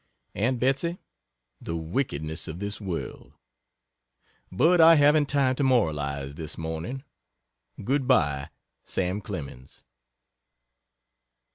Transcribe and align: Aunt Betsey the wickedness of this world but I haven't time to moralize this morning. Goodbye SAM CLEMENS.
Aunt 0.33 0.59
Betsey 0.59 0.97
the 1.61 1.75
wickedness 1.75 2.47
of 2.47 2.57
this 2.57 2.81
world 2.81 3.33
but 4.51 4.81
I 4.81 4.95
haven't 4.95 5.27
time 5.27 5.53
to 5.57 5.63
moralize 5.63 6.33
this 6.33 6.57
morning. 6.57 7.03
Goodbye 7.83 8.49
SAM 8.83 9.21
CLEMENS. 9.21 9.85